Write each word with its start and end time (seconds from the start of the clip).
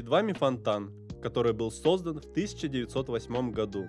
вами 0.00 0.32
фонтан, 0.32 0.90
который 1.22 1.52
был 1.52 1.70
создан 1.70 2.20
в 2.20 2.24
1908 2.24 3.52
году. 3.52 3.86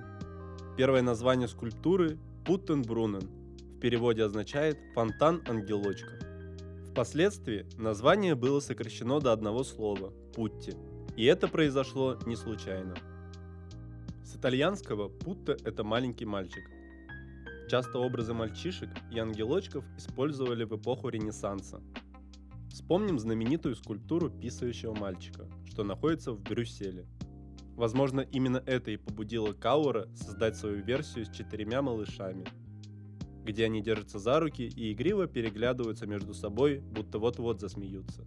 Первое 0.77 1.01
название 1.01 1.47
скульптуры– 1.47 2.17
Путтенбрунен, 2.45 3.21
в 3.77 3.79
переводе 3.79 4.23
означает 4.23 4.77
«фонтан-ангелочка». 4.95 6.19
Впоследствии 6.91 7.65
название 7.77 8.35
было 8.35 8.59
сокращено 8.59 9.19
до 9.19 9.31
одного 9.31 9.63
слова– 9.63 10.11
Путти, 10.35 10.73
и 11.15 11.25
это 11.25 11.47
произошло 11.47 12.19
не 12.25 12.35
случайно. 12.35 12.95
С 14.23 14.35
итальянского 14.35 15.07
«путта»– 15.07 15.57
это 15.63 15.83
маленький 15.83 16.25
мальчик. 16.25 16.63
Часто 17.69 17.99
образы 17.99 18.33
мальчишек 18.33 18.89
и 19.11 19.19
ангелочков 19.19 19.85
использовали 19.97 20.65
в 20.65 20.75
эпоху 20.75 21.09
Ренессанса. 21.09 21.81
Вспомним 22.73 23.17
знаменитую 23.17 23.75
скульптуру 23.77 24.29
писающего 24.29 24.93
мальчика, 24.93 25.47
что 25.65 25.85
находится 25.85 26.33
в 26.33 26.41
Брюсселе. 26.41 27.05
Возможно, 27.77 28.19
именно 28.19 28.61
это 28.65 28.91
и 28.91 28.97
побудило 28.97 29.53
Каура 29.53 30.09
создать 30.15 30.57
свою 30.57 30.83
версию 30.83 31.25
с 31.25 31.29
четырьмя 31.29 31.81
малышами– 31.81 32.45
где 33.43 33.65
они 33.65 33.81
держатся 33.81 34.19
за 34.19 34.39
руки 34.39 34.63
и 34.63 34.93
игриво 34.93 35.27
переглядываются 35.27 36.07
между 36.07 36.33
собой, 36.33 36.79
будто 36.79 37.19
вот-вот 37.19 37.59
засмеются. 37.59 38.25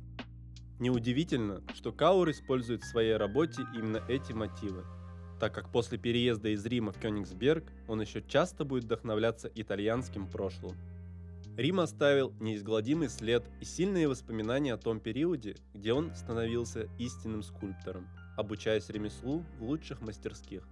Неудивительно, 0.79 1.63
что 1.75 1.93
Каур 1.93 2.31
использует 2.31 2.83
в 2.83 2.87
своей 2.87 3.17
работе 3.17 3.63
именно 3.75 4.03
эти 4.09 4.33
мотивы, 4.33 4.85
так 5.41 5.55
как 5.55 5.73
после 5.73 5.97
переезда 5.97 6.51
из 6.51 6.65
Рима 6.67 6.93
в 6.93 6.99
Кёнигсберг 6.99 7.65
он 7.89 8.03
еще 8.03 8.23
часто 8.23 8.65
будет 8.65 8.85
вдохновляться 8.85 9.51
итальянским 9.55 10.27
прошлым. 10.27 10.77
Рим 11.57 11.81
оставил 11.81 12.35
неизгладимый 12.39 13.09
след 13.09 13.43
и 13.63 13.65
сильные 13.65 14.09
воспоминания 14.09 14.75
о 14.75 14.77
том 14.77 15.01
периоде, 15.01 15.57
где 15.73 15.95
он 15.95 16.15
становился 16.15 16.87
истинным 16.99 17.43
скульптором, 17.43 18.07
обучаясь 18.37 18.91
ремеслу 18.91 19.43
в 19.59 19.63
лучших 19.63 20.03
мастерских. 20.03 20.69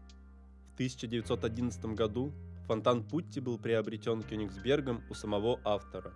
В 0.73 0.75
1911 0.75 1.87
году 1.95 2.35
Фонтан 2.67 3.03
Путти 3.03 3.41
был 3.41 3.59
приобретен 3.59 4.23
Кёнигсбергом 4.23 5.03
у 5.09 5.15
самого 5.15 5.59
автора. 5.65 6.13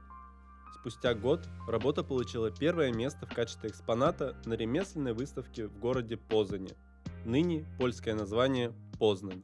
Спустя 0.78 1.14
год 1.14 1.48
работа 1.66 2.04
получила 2.04 2.50
первое 2.50 2.92
место 2.92 3.24
в 3.24 3.34
качестве 3.34 3.70
экспоната 3.70 4.36
на 4.44 4.52
ремесленной 4.52 5.14
выставке 5.14 5.66
в 5.66 5.78
городе 5.78 6.18
Позане, 6.18 6.76
ныне 7.24 7.64
польское 7.78 8.14
название 8.14 8.74
Познань. 8.98 9.42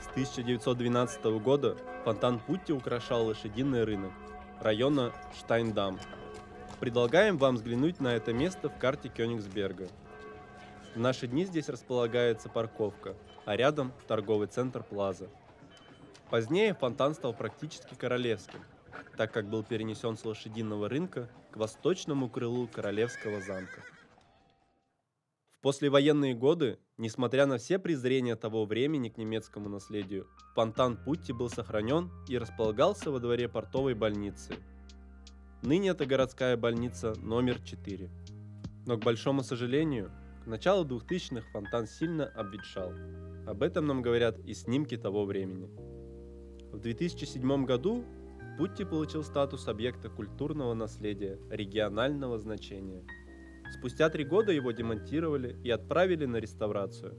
С 0.00 0.06
1912 0.10 1.24
года 1.40 1.76
фонтан 2.04 2.38
Путти 2.38 2.72
украшал 2.72 3.26
лошадиный 3.26 3.84
рынок 3.84 4.12
района 4.60 5.12
Штайндам. 5.38 5.98
Предлагаем 6.80 7.38
вам 7.38 7.56
взглянуть 7.56 8.00
на 8.00 8.14
это 8.14 8.32
место 8.32 8.68
в 8.68 8.78
карте 8.78 9.08
Кёнигсберга. 9.08 9.88
В 10.94 10.98
наши 10.98 11.26
дни 11.26 11.44
здесь 11.44 11.68
располагается 11.68 12.48
парковка, 12.48 13.14
а 13.44 13.56
рядом 13.56 13.92
торговый 14.06 14.48
центр 14.48 14.82
Плаза– 14.82 15.28
Позднее 16.30 16.74
фонтан 16.74 17.14
стал 17.14 17.32
практически 17.32 17.94
королевским, 17.94 18.60
так 19.16 19.32
как 19.32 19.46
был 19.46 19.62
перенесен 19.62 20.18
с 20.18 20.26
лошадиного 20.26 20.86
рынка 20.86 21.26
к 21.52 21.56
восточному 21.56 22.28
крылу 22.28 22.68
королевского 22.68 23.40
замка. 23.40 23.82
В 25.58 25.60
послевоенные 25.60 26.34
годы, 26.34 26.78
несмотря 26.98 27.44
на 27.44 27.58
все 27.58 27.80
презрения 27.80 28.36
того 28.36 28.64
времени 28.64 29.08
к 29.08 29.18
немецкому 29.18 29.68
наследию, 29.68 30.28
фонтан 30.54 30.96
Путти 30.96 31.32
был 31.32 31.50
сохранен 31.50 32.12
и 32.28 32.38
располагался 32.38 33.10
во 33.10 33.18
дворе 33.18 33.48
портовой 33.48 33.94
больницы. 33.94 34.54
Ныне 35.62 35.88
это 35.88 36.06
городская 36.06 36.56
больница 36.56 37.14
номер 37.22 37.58
4. 37.60 38.08
Но, 38.86 38.98
к 38.98 39.02
большому 39.02 39.42
сожалению, 39.42 40.12
к 40.44 40.46
началу 40.46 40.84
2000-х 40.84 41.50
фонтан 41.50 41.88
сильно 41.88 42.26
обветшал. 42.26 42.92
Об 43.44 43.64
этом 43.64 43.84
нам 43.84 44.00
говорят 44.00 44.38
и 44.38 44.54
снимки 44.54 44.96
того 44.96 45.24
времени. 45.24 45.68
В 46.70 46.78
2007 46.78 47.64
году 47.64 48.04
Путти 48.58 48.84
получил 48.84 49.24
статус 49.24 49.66
объекта 49.66 50.08
культурного 50.08 50.74
наследия 50.74 51.40
регионального 51.50 52.38
значения. 52.38 53.04
Спустя 53.72 54.08
три 54.08 54.24
года 54.24 54.52
его 54.52 54.72
демонтировали 54.72 55.56
и 55.62 55.70
отправили 55.70 56.24
на 56.24 56.36
реставрацию. 56.36 57.14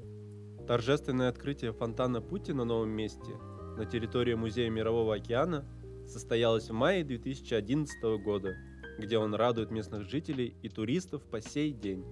Торжественное 0.67 1.29
открытие 1.29 1.73
фонтана 1.73 2.21
Путти 2.21 2.51
на 2.51 2.63
новом 2.63 2.89
месте 2.89 3.35
на 3.77 3.85
территории 3.85 4.33
Музея 4.33 4.69
Мирового 4.69 5.15
океана 5.15 5.65
состоялось 6.05 6.69
в 6.69 6.73
мае 6.73 7.03
2011 7.03 8.03
года, 8.23 8.55
где 8.97 9.17
он 9.17 9.33
радует 9.33 9.71
местных 9.71 10.09
жителей 10.09 10.55
и 10.61 10.69
туристов 10.69 11.23
по 11.23 11.41
сей 11.41 11.71
день. 11.71 12.03